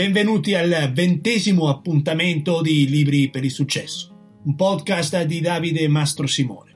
[0.00, 6.74] benvenuti al ventesimo appuntamento di Libri per il Successo, un podcast di Davide Mastro Simone.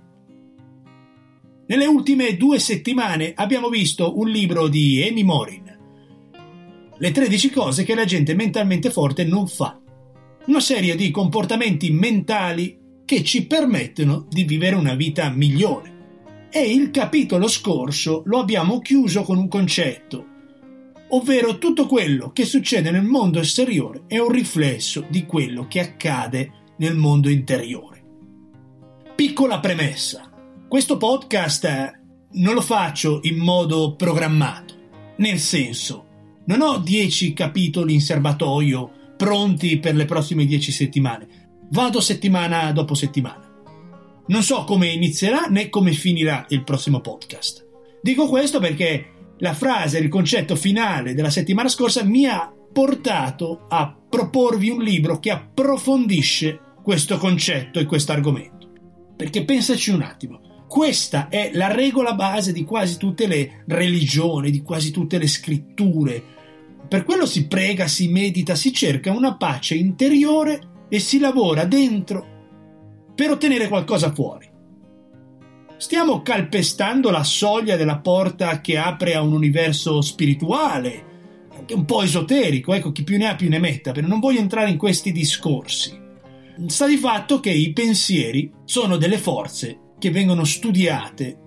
[1.68, 5.79] Nelle ultime due settimane abbiamo visto un libro di Amy Morin,
[6.98, 9.80] Le 13 cose che la gente mentalmente forte non fa,
[10.45, 16.48] una serie di comportamenti mentali che ci permettono di vivere una vita migliore.
[16.50, 20.27] E il capitolo scorso lo abbiamo chiuso con un concetto,
[21.14, 26.72] ovvero tutto quello che succede nel mondo esteriore è un riflesso di quello che accade
[26.78, 28.02] nel mondo interiore.
[29.14, 30.28] Piccola premessa.
[30.69, 32.00] Questo podcast
[32.32, 34.74] non lo faccio in modo programmato,
[35.19, 36.06] nel senso,
[36.46, 42.94] non ho dieci capitoli in serbatoio pronti per le prossime dieci settimane, vado settimana dopo
[42.94, 43.48] settimana.
[44.27, 47.64] Non so come inizierà né come finirà il prossimo podcast.
[48.02, 49.13] Dico questo perché
[49.45, 55.19] la frase, il concetto finale della settimana scorsa mi ha portato a proporvi un libro
[55.19, 58.70] che approfondisce questo concetto e questo argomento.
[59.14, 64.62] Perché pensaci un attimo, questa è la regola base di quasi tutte le religioni, di
[64.62, 66.23] quasi tutte le scritture.
[66.89, 73.12] Per quello si prega, si medita, si cerca una pace interiore e si lavora dentro
[73.14, 74.53] per ottenere qualcosa fuori.
[75.84, 81.04] Stiamo calpestando la soglia della porta che apre a un universo spirituale,
[81.54, 84.40] anche un po' esoterico, ecco, chi più ne ha più ne metta, però non voglio
[84.40, 85.94] entrare in questi discorsi.
[86.68, 91.38] Sta di fatto che i pensieri sono delle forze che vengono studiate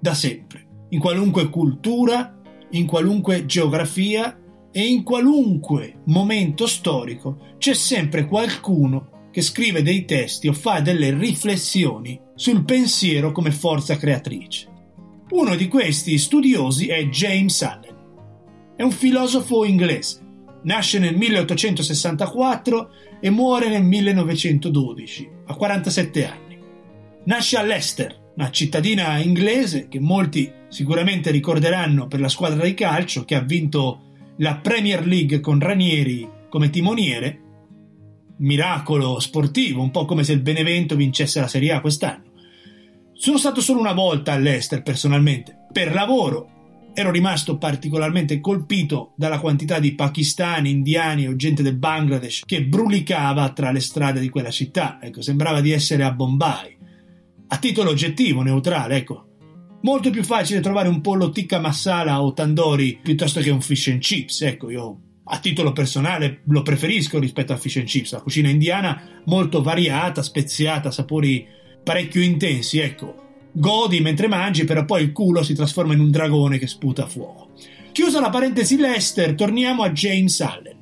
[0.00, 2.36] da sempre, in qualunque cultura,
[2.70, 4.36] in qualunque geografia
[4.72, 11.12] e in qualunque momento storico c'è sempre qualcuno che scrive dei testi o fa delle
[11.12, 14.68] riflessioni sul pensiero come forza creatrice.
[15.30, 17.96] Uno di questi studiosi è James Allen.
[18.76, 20.20] È un filosofo inglese.
[20.62, 22.90] Nasce nel 1864
[23.20, 26.58] e muore nel 1912, a 47 anni.
[27.24, 33.24] Nasce a Leicester, una cittadina inglese che molti sicuramente ricorderanno per la squadra di calcio
[33.24, 34.00] che ha vinto
[34.36, 37.43] la Premier League con Ranieri come timoniere
[38.44, 42.32] miracolo sportivo, un po' come se il Benevento vincesse la Serie A quest'anno.
[43.12, 46.50] Sono stato solo una volta all'Ester personalmente, per lavoro.
[46.96, 53.50] Ero rimasto particolarmente colpito dalla quantità di pakistani, indiani o gente del Bangladesh che brulicava
[53.50, 54.98] tra le strade di quella città.
[55.00, 56.76] Ecco, sembrava di essere a Bombay.
[57.48, 59.26] A titolo oggettivo, neutrale, ecco.
[59.82, 64.00] Molto più facile trovare un pollo tikka masala o tandoori piuttosto che un fish and
[64.00, 64.42] chips.
[64.42, 69.22] Ecco, io a titolo personale lo preferisco rispetto a fish and chips, la cucina indiana
[69.24, 71.46] molto variata, speziata, sapori
[71.82, 73.22] parecchio intensi, ecco.
[73.52, 77.52] Godi mentre mangi, però poi il culo si trasforma in un dragone che sputa fuoco.
[77.92, 80.76] Chiusa la parentesi Lester, torniamo a James Allen.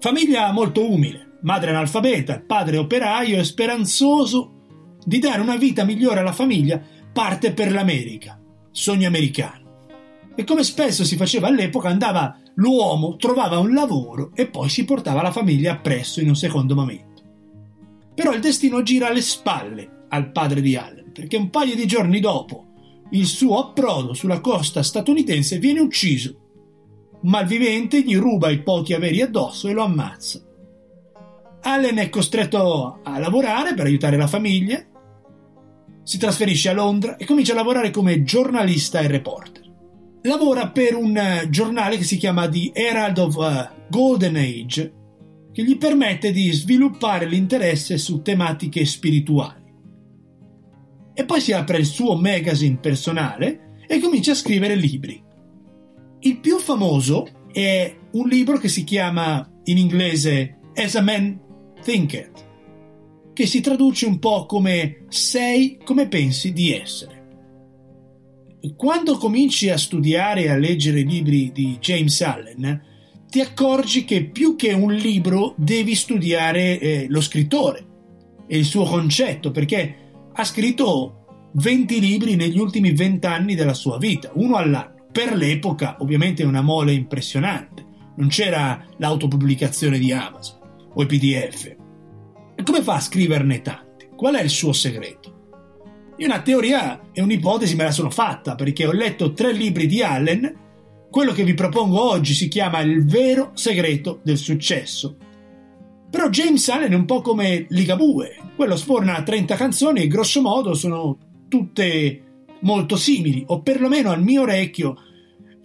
[0.00, 6.32] Famiglia molto umile, madre analfabeta, padre operaio e speranzoso di dare una vita migliore alla
[6.32, 6.82] famiglia,
[7.12, 8.40] parte per l'America,
[8.72, 9.60] sogno americano.
[10.34, 15.22] E come spesso si faceva all'epoca, andava l'uomo, trovava un lavoro e poi si portava
[15.22, 17.22] la famiglia appresso in un secondo momento.
[18.14, 22.20] Però il destino gira alle spalle al padre di Allen, perché un paio di giorni
[22.20, 22.66] dopo
[23.12, 26.38] il suo approdo sulla costa statunitense viene ucciso.
[27.22, 30.42] Malvivente gli ruba i pochi averi addosso e lo ammazza.
[31.62, 34.84] Allen è costretto a lavorare per aiutare la famiglia,
[36.02, 39.61] si trasferisce a Londra e comincia a lavorare come giornalista e reporter
[40.22, 44.92] lavora per un eh, giornale che si chiama The Herald of uh, Golden Age,
[45.52, 49.60] che gli permette di sviluppare l'interesse su tematiche spirituali.
[51.14, 55.22] E poi si apre il suo magazine personale e comincia a scrivere libri.
[56.20, 61.38] Il più famoso è un libro che si chiama in inglese As a Man
[61.82, 67.11] Thinketh, che si traduce un po' come Sei come pensi di essere
[68.76, 72.90] quando cominci a studiare e a leggere i libri di James Allen,
[73.28, 77.86] ti accorgi che più che un libro devi studiare eh, lo scrittore
[78.46, 79.96] e il suo concetto, perché
[80.32, 85.06] ha scritto 20 libri negli ultimi 20 anni della sua vita, uno all'anno.
[85.10, 87.84] Per l'epoca ovviamente è una mole impressionante,
[88.16, 90.58] non c'era l'autopubblicazione di Amazon
[90.94, 91.74] o i PDF.
[92.54, 94.08] E come fa a scriverne tanti?
[94.14, 95.31] Qual è il suo segreto?
[96.16, 100.02] Io una teoria e un'ipotesi me la sono fatta perché ho letto tre libri di
[100.02, 100.60] Allen.
[101.10, 105.16] Quello che vi propongo oggi si chiama Il vero segreto del successo.
[106.10, 110.74] Però James Allen è un po' come Ligabue, quello sforna 30 canzoni e grosso modo
[110.74, 111.16] sono
[111.48, 112.22] tutte
[112.60, 114.96] molto simili, o perlomeno al mio orecchio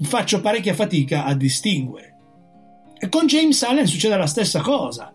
[0.02, 2.16] faccio parecchia fatica a distinguere.
[2.98, 5.14] E con James Allen succede la stessa cosa.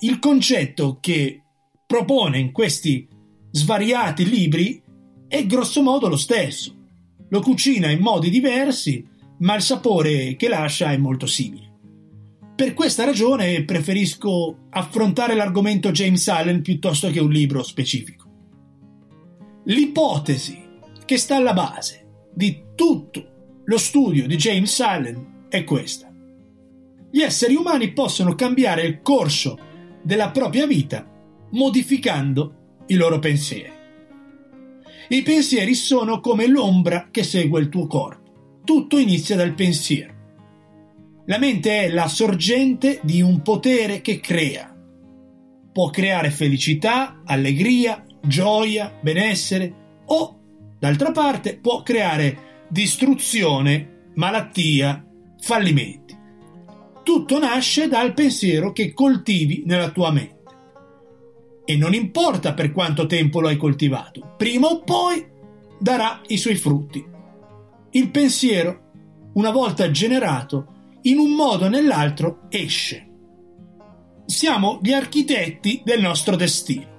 [0.00, 1.42] Il concetto che
[1.86, 3.06] propone in questi
[3.56, 4.82] svariati libri
[5.28, 6.74] è grossomodo lo stesso.
[7.28, 9.06] Lo cucina in modi diversi,
[9.38, 11.72] ma il sapore che lascia è molto simile.
[12.56, 18.28] Per questa ragione preferisco affrontare l'argomento James Allen piuttosto che un libro specifico.
[19.66, 20.60] L'ipotesi
[21.04, 26.12] che sta alla base di tutto lo studio di James Allen è questa.
[27.08, 29.58] Gli esseri umani possono cambiare il corso
[30.02, 31.08] della propria vita
[31.52, 33.72] modificando i loro pensieri.
[35.08, 38.60] I pensieri sono come l'ombra che segue il tuo corpo.
[38.64, 40.12] Tutto inizia dal pensiero.
[41.26, 44.74] La mente è la sorgente di un potere che crea.
[45.72, 49.74] Può creare felicità, allegria, gioia, benessere
[50.06, 50.38] o,
[50.78, 55.04] d'altra parte, può creare distruzione, malattia,
[55.38, 56.16] fallimenti.
[57.02, 60.33] Tutto nasce dal pensiero che coltivi nella tua mente.
[61.64, 65.26] E non importa per quanto tempo lo hai coltivato, prima o poi
[65.78, 67.04] darà i suoi frutti.
[67.90, 73.08] Il pensiero, una volta generato, in un modo o nell'altro esce.
[74.26, 76.92] Siamo gli architetti del nostro destino.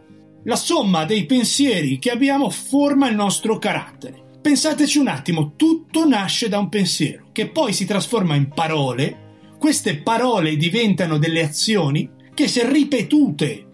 [0.44, 4.24] La somma dei pensieri che abbiamo forma il nostro carattere.
[4.42, 9.24] Pensateci un attimo, tutto nasce da un pensiero, che poi si trasforma in parole,
[9.58, 13.65] queste parole diventano delle azioni che se ripetute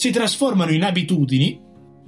[0.00, 1.60] si trasformano in abitudini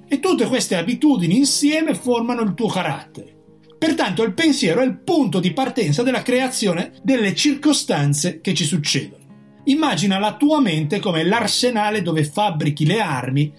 [0.08, 3.36] e tutte queste abitudini insieme formano il tuo carattere.
[3.78, 9.60] Pertanto il pensiero è il punto di partenza della creazione delle circostanze che ci succedono.
[9.64, 13.52] Immagina la tua mente come l'arsenale dove fabbrichi le armi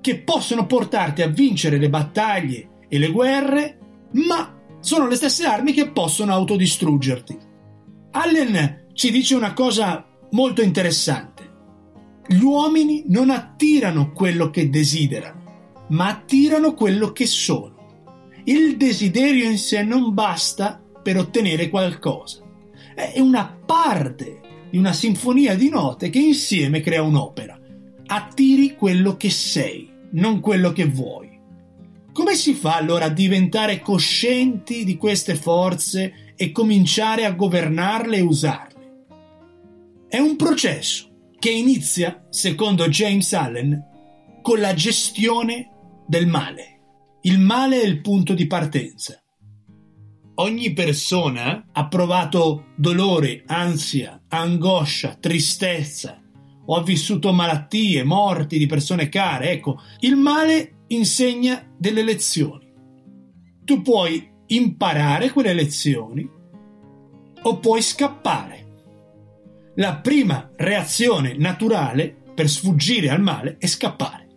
[0.00, 3.78] che possono portarti a vincere le battaglie e le guerre,
[4.14, 7.38] ma sono le stesse armi che possono autodistruggerti.
[8.10, 11.29] Allen ci dice una cosa molto interessante.
[12.32, 18.38] Gli uomini non attirano quello che desiderano, ma attirano quello che sono.
[18.44, 22.38] Il desiderio in sé non basta per ottenere qualcosa.
[22.94, 27.58] È una parte di una sinfonia di note che insieme crea un'opera.
[28.06, 31.36] Attiri quello che sei, non quello che vuoi.
[32.12, 38.20] Come si fa allora a diventare coscienti di queste forze e cominciare a governarle e
[38.20, 39.04] usarle?
[40.06, 41.09] È un processo
[41.40, 43.82] che inizia, secondo James Allen,
[44.42, 45.70] con la gestione
[46.06, 46.80] del male.
[47.22, 49.18] Il male è il punto di partenza.
[50.34, 56.20] Ogni persona ha provato dolore, ansia, angoscia, tristezza
[56.66, 59.52] o ha vissuto malattie, morti di persone care.
[59.52, 62.70] Ecco, il male insegna delle lezioni.
[63.64, 66.28] Tu puoi imparare quelle lezioni
[67.42, 68.59] o puoi scappare
[69.80, 74.28] la prima reazione naturale per sfuggire al male è scappare.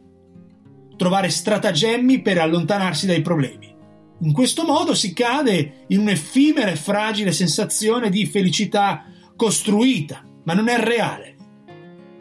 [0.96, 3.76] Trovare stratagemmi per allontanarsi dai problemi.
[4.22, 9.04] In questo modo si cade in un'effimera e fragile sensazione di felicità
[9.36, 11.36] costruita, ma non è reale.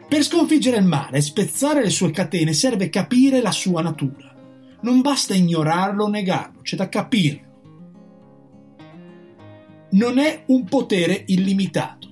[0.05, 4.35] Per sconfiggere il male e spezzare le sue catene serve capire la sua natura.
[4.81, 7.51] Non basta ignorarlo o negarlo, c'è da capirlo.
[9.91, 12.11] Non è un potere illimitato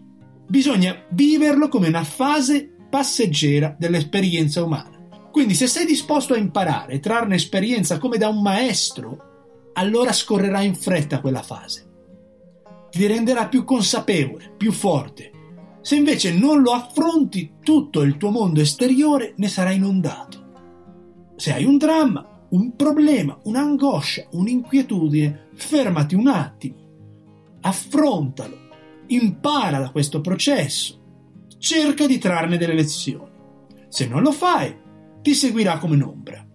[0.51, 4.99] bisogna viverlo come una fase passeggera dell'esperienza umana.
[5.31, 10.75] Quindi se sei disposto a imparare trarne esperienza come da un maestro, allora scorrerà in
[10.75, 11.87] fretta quella fase.
[12.89, 15.31] Ti renderà più consapevole, più forte.
[15.79, 20.49] Se invece non lo affronti, tutto il tuo mondo esteriore ne sarà inondato.
[21.37, 26.75] Se hai un dramma, un problema, un'angoscia, un'inquietudine, fermati un attimo,
[27.61, 28.61] affrontalo
[29.07, 30.99] impara da questo processo,
[31.57, 33.29] cerca di trarne delle lezioni.
[33.87, 34.75] Se non lo fai,
[35.21, 36.45] ti seguirà come un'ombra.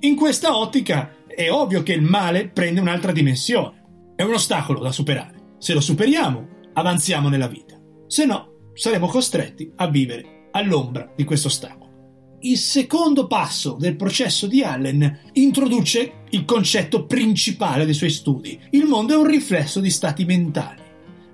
[0.00, 4.12] In questa ottica è ovvio che il male prende un'altra dimensione.
[4.14, 5.54] È un ostacolo da superare.
[5.58, 7.80] Se lo superiamo, avanziamo nella vita.
[8.06, 12.38] Se no, saremo costretti a vivere all'ombra di questo ostacolo.
[12.40, 18.60] Il secondo passo del processo di Allen introduce il concetto principale dei suoi studi.
[18.70, 20.83] Il mondo è un riflesso di stati mentali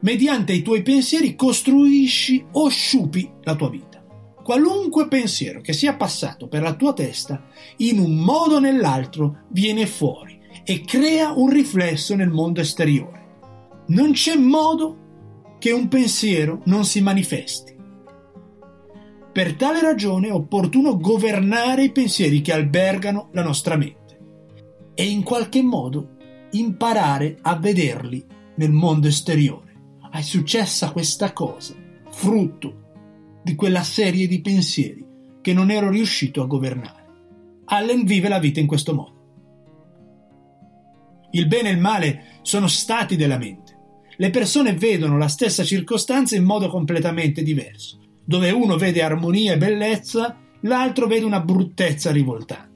[0.00, 4.02] mediante i tuoi pensieri costruisci o sciupi la tua vita.
[4.42, 7.44] Qualunque pensiero che sia passato per la tua testa,
[7.78, 13.18] in un modo o nell'altro, viene fuori e crea un riflesso nel mondo esteriore.
[13.88, 17.76] Non c'è modo che un pensiero non si manifesti.
[19.32, 24.18] Per tale ragione è opportuno governare i pensieri che albergano la nostra mente
[24.94, 26.16] e in qualche modo
[26.52, 28.24] imparare a vederli
[28.56, 29.69] nel mondo esteriore
[30.10, 31.74] è successa questa cosa.
[32.10, 35.04] frutto di quella serie di pensieri
[35.40, 37.04] che non ero riuscito a governare.
[37.66, 39.18] Allen vive la vita in questo modo.
[41.30, 43.78] Il bene e il male sono stati della mente.
[44.16, 47.98] Le persone vedono la stessa circostanza in modo completamente diverso.
[48.24, 52.68] Dove uno vede armonia e bellezza, l'altro vede una bruttezza rivoltante.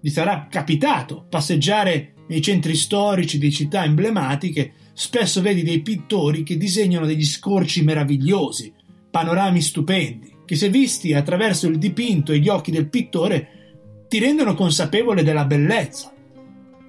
[0.00, 6.58] Vi sarà capitato passeggiare nei centri storici di città emblematiche, spesso vedi dei pittori che
[6.58, 8.70] disegnano degli scorci meravigliosi,
[9.10, 14.52] panorami stupendi, che se visti attraverso il dipinto e gli occhi del pittore ti rendono
[14.52, 16.12] consapevole della bellezza.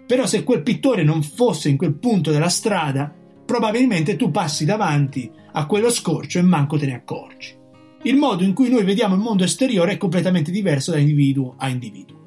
[0.05, 3.15] Però se quel pittore non fosse in quel punto della strada,
[3.45, 7.55] probabilmente tu passi davanti a quello scorcio e manco te ne accorgi.
[8.03, 11.69] Il modo in cui noi vediamo il mondo esteriore è completamente diverso da individuo a
[11.69, 12.20] individuo.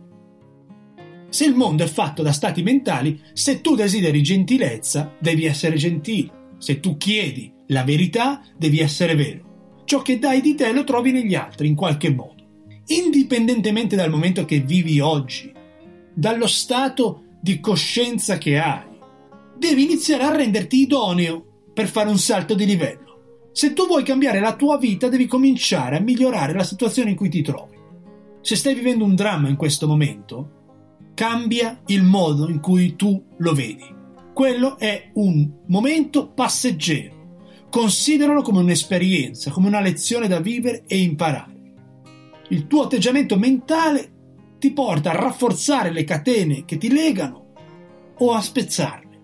[1.35, 6.53] Se il mondo è fatto da stati mentali, se tu desideri gentilezza, devi essere gentile.
[6.59, 9.83] Se tu chiedi la verità, devi essere vero.
[9.85, 12.37] Ciò che dai di te lo trovi negli altri in qualche modo.
[12.87, 15.53] Indipendentemente dal momento che vivi oggi,
[16.15, 18.97] dallo stato di coscienza che hai,
[19.59, 23.49] devi iniziare a renderti idoneo per fare un salto di livello.
[23.51, 27.29] Se tu vuoi cambiare la tua vita, devi cominciare a migliorare la situazione in cui
[27.29, 27.77] ti trovi.
[28.41, 30.63] Se stai vivendo un dramma in questo momento,
[31.15, 33.93] cambia il modo in cui tu lo vedi.
[34.33, 37.13] Quello è un momento passeggero.
[37.71, 41.53] Consideralo come un'esperienza, come una lezione da vivere e imparare.
[42.49, 44.13] Il tuo atteggiamento mentale
[44.59, 47.53] ti porta a rafforzare le catene che ti legano
[48.19, 49.21] o a spezzarle.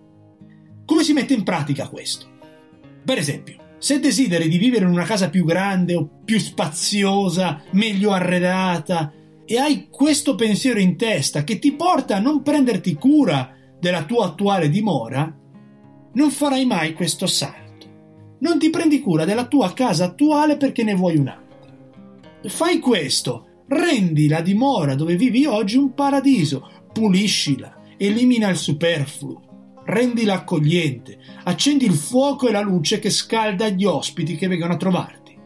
[0.85, 2.29] Come si mette in pratica questo?
[3.03, 8.11] Per esempio, se desideri di vivere in una casa più grande o più spaziosa, meglio
[8.11, 9.11] arredata,
[9.51, 14.27] e hai questo pensiero in testa che ti porta a non prenderti cura della tua
[14.27, 15.29] attuale dimora,
[16.13, 18.37] non farai mai questo salto.
[18.39, 21.69] Non ti prendi cura della tua casa attuale perché ne vuoi un'altra.
[22.43, 30.35] Fai questo, rendi la dimora dove vivi oggi un paradiso, puliscila, elimina il superfluo, rendila
[30.35, 35.37] accogliente, accendi il fuoco e la luce che scalda gli ospiti che vengono a trovarti.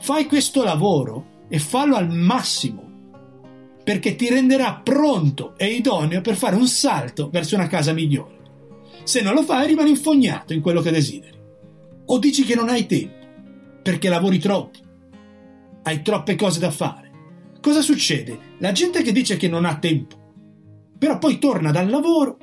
[0.00, 2.84] Fai questo lavoro e fallo al massimo
[3.84, 8.32] perché ti renderà pronto e idoneo per fare un salto verso una casa migliore.
[9.04, 11.38] Se non lo fai, rimani infognato in quello che desideri.
[12.06, 13.26] O dici che non hai tempo,
[13.82, 14.78] perché lavori troppo.
[15.82, 17.10] Hai troppe cose da fare.
[17.60, 18.38] Cosa succede?
[18.58, 20.16] La gente che dice che non ha tempo,
[20.98, 22.38] però poi torna dal lavoro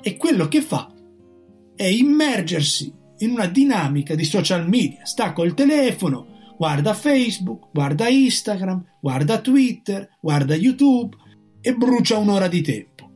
[0.00, 0.92] e quello che fa
[1.76, 8.84] è immergersi in una dinamica di social media, sta col telefono, guarda Facebook, guarda Instagram,
[9.00, 11.16] guarda Twitter, guarda YouTube
[11.60, 13.08] e brucia un'ora di tempo.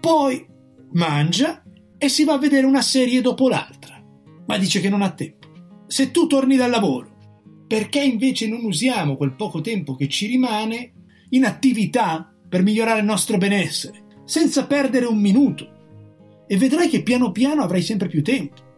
[0.00, 0.44] Poi
[0.92, 1.62] mangia
[1.96, 4.02] e si va a vedere una serie dopo l'altra,
[4.44, 5.48] ma dice che non ha tempo.
[5.86, 7.16] Se tu torni dal lavoro,
[7.68, 10.92] perché invece non usiamo quel poco tempo che ci rimane
[11.30, 15.78] in attività per migliorare il nostro benessere, senza perdere un minuto?
[16.48, 18.68] E vedrai che piano piano avrai sempre più tempo.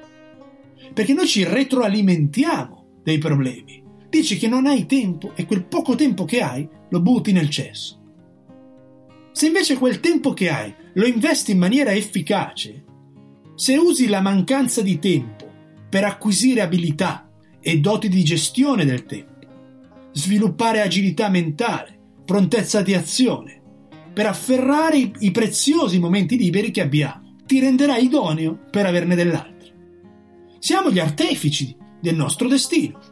[0.93, 3.82] Perché noi ci retroalimentiamo dei problemi
[4.13, 7.99] dici che non hai tempo e quel poco tempo che hai lo butti nel cesso.
[9.33, 12.85] Se invece quel tempo che hai lo investi in maniera efficace,
[13.55, 15.51] se usi la mancanza di tempo
[15.89, 19.47] per acquisire abilità e doti di gestione del tempo,
[20.13, 23.63] sviluppare agilità mentale, prontezza di azione,
[24.13, 29.71] per afferrare i, i preziosi momenti liberi che abbiamo, ti renderai idoneo per averne dell'altro.
[30.59, 33.12] Siamo gli artefici del nostro destino.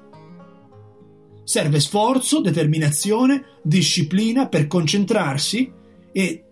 [1.51, 5.69] Serve sforzo, determinazione, disciplina per concentrarsi
[6.13, 6.45] e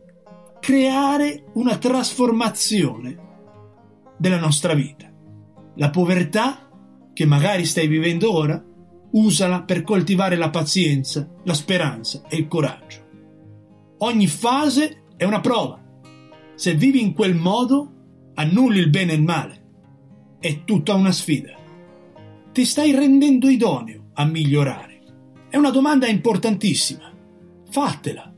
[0.59, 3.17] creare una trasformazione
[4.19, 5.09] della nostra vita.
[5.77, 6.69] La povertà
[7.13, 8.61] che magari stai vivendo ora,
[9.13, 13.07] usala per coltivare la pazienza, la speranza e il coraggio.
[13.99, 15.81] Ogni fase è una prova.
[16.57, 19.63] Se vivi in quel modo, annulli il bene e il male.
[20.41, 21.57] È tutta una sfida.
[22.51, 24.88] Ti stai rendendo idoneo a migliorare.
[25.51, 27.11] È una domanda importantissima.
[27.71, 28.35] Fatela.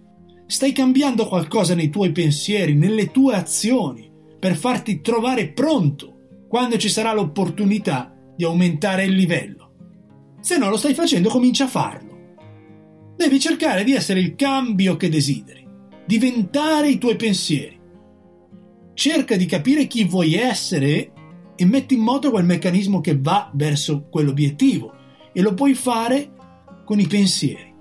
[0.46, 6.88] Stai cambiando qualcosa nei tuoi pensieri, nelle tue azioni, per farti trovare pronto quando ci
[6.88, 9.72] sarà l'opportunità di aumentare il livello.
[10.40, 12.18] Se non lo stai facendo, comincia a farlo.
[13.16, 15.66] Devi cercare di essere il cambio che desideri,
[16.06, 17.78] diventare i tuoi pensieri.
[18.94, 21.12] Cerca di capire chi vuoi essere
[21.56, 24.94] e metti in moto quel meccanismo che va verso quell'obiettivo
[25.32, 26.38] e lo puoi fare
[26.90, 27.72] con i pensieri,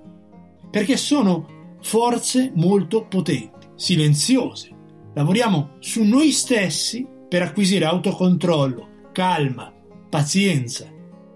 [0.70, 4.70] perché sono forze molto potenti, silenziose.
[5.16, 9.74] Lavoriamo su noi stessi per acquisire autocontrollo, calma,
[10.08, 10.86] pazienza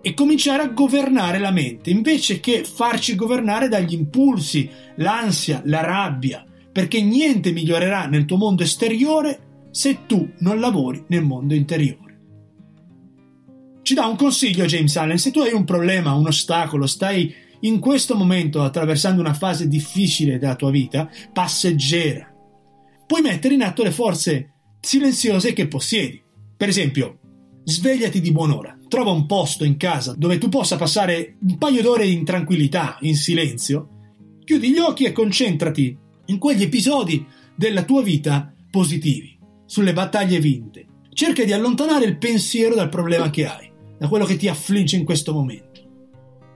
[0.04, 6.46] e cominciare a governare la mente invece che farci governare dagli impulsi, l'ansia, la rabbia,
[6.72, 12.02] perché niente migliorerà nel tuo mondo esteriore se tu non lavori nel mondo interiore.
[13.82, 17.80] Ci dà un consiglio James Allen, se tu hai un problema, un ostacolo, stai in
[17.80, 22.30] questo momento attraversando una fase difficile della tua vita, passeggera,
[23.06, 26.22] puoi mettere in atto le forze silenziose che possiedi.
[26.58, 27.20] Per esempio,
[27.64, 32.06] svegliati di buon'ora, trova un posto in casa dove tu possa passare un paio d'ore
[32.06, 33.90] in tranquillità, in silenzio,
[34.44, 40.88] chiudi gli occhi e concentrati in quegli episodi della tua vita positivi, sulle battaglie vinte.
[41.14, 45.06] Cerca di allontanare il pensiero dal problema che hai, da quello che ti affligge in
[45.06, 45.83] questo momento.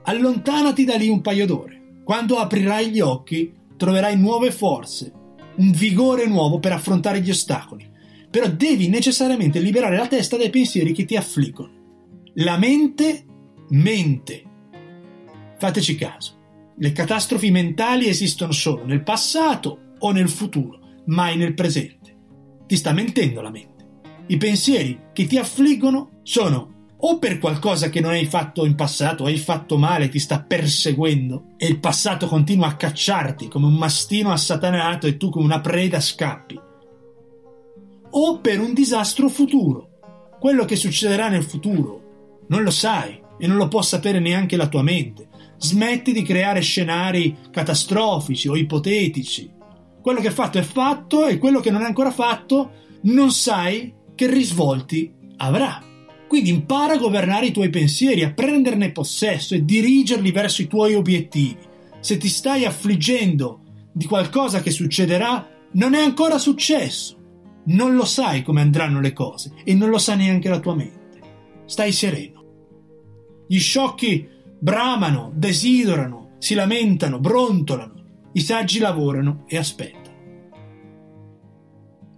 [0.08, 2.00] Allontanati da lì un paio d'ore.
[2.04, 5.12] Quando aprirai gli occhi, troverai nuove forze,
[5.56, 7.88] un vigore nuovo per affrontare gli ostacoli
[8.30, 11.72] però devi necessariamente liberare la testa dai pensieri che ti affliggono.
[12.34, 13.24] La mente
[13.70, 14.44] mente.
[15.58, 16.36] Fateci caso.
[16.76, 22.16] Le catastrofi mentali esistono solo nel passato o nel futuro, mai nel presente.
[22.66, 23.86] Ti sta mentendo la mente.
[24.26, 29.24] I pensieri che ti affliggono sono o per qualcosa che non hai fatto in passato,
[29.24, 34.32] hai fatto male, ti sta perseguendo e il passato continua a cacciarti come un mastino
[34.32, 36.60] assatanato e tu come una preda scappi
[38.10, 39.86] o per un disastro futuro.
[40.40, 44.68] Quello che succederà nel futuro non lo sai e non lo può sapere neanche la
[44.68, 45.28] tua mente.
[45.58, 49.50] Smetti di creare scenari catastrofici o ipotetici.
[50.00, 52.70] Quello che è fatto è fatto e quello che non è ancora fatto
[53.02, 55.87] non sai che risvolti avrà.
[56.28, 60.94] Quindi impara a governare i tuoi pensieri, a prenderne possesso e dirigerli verso i tuoi
[60.94, 61.56] obiettivi.
[62.00, 63.60] Se ti stai affliggendo
[63.92, 67.18] di qualcosa che succederà, non è ancora successo
[67.68, 71.20] non lo sai come andranno le cose e non lo sa neanche la tua mente.
[71.66, 72.44] Stai sereno.
[73.46, 74.26] Gli sciocchi
[74.58, 77.94] bramano, desiderano, si lamentano, brontolano.
[78.32, 80.16] I saggi lavorano e aspettano.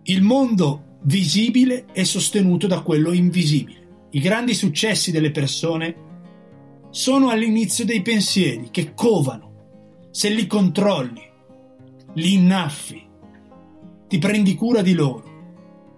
[0.04, 3.79] Il mondo visibile è sostenuto da quello invisibile.
[4.12, 6.08] I grandi successi delle persone
[6.90, 9.48] sono all'inizio dei pensieri che covano.
[10.10, 11.22] Se li controlli,
[12.14, 13.06] li innaffi,
[14.08, 15.28] ti prendi cura di loro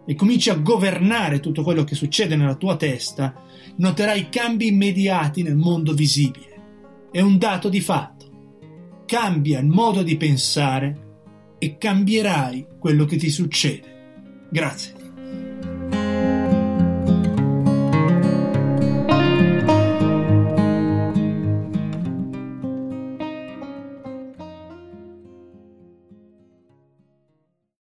[0.05, 3.35] e cominci a governare tutto quello che succede nella tua testa,
[3.77, 7.09] noterai cambi immediati nel mondo visibile.
[7.11, 8.21] È un dato di fatto.
[9.07, 11.11] Cambia il modo di pensare
[11.59, 14.49] e cambierai quello che ti succede.
[14.51, 15.02] Grazie.